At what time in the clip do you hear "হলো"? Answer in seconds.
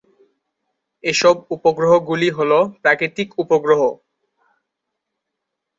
2.37-2.59